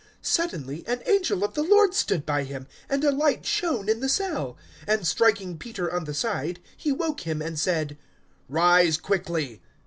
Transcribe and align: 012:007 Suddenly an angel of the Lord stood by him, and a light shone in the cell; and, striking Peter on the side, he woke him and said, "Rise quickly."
012:007 0.01 0.07
Suddenly 0.25 0.83
an 0.87 1.03
angel 1.05 1.43
of 1.43 1.53
the 1.53 1.61
Lord 1.61 1.93
stood 1.93 2.25
by 2.25 2.43
him, 2.43 2.65
and 2.89 3.03
a 3.03 3.11
light 3.11 3.45
shone 3.45 3.87
in 3.87 3.99
the 3.99 4.09
cell; 4.09 4.57
and, 4.87 5.05
striking 5.05 5.59
Peter 5.59 5.93
on 5.93 6.05
the 6.05 6.13
side, 6.15 6.59
he 6.75 6.91
woke 6.91 7.21
him 7.21 7.39
and 7.39 7.59
said, 7.59 7.99
"Rise 8.49 8.97
quickly." 8.97 9.61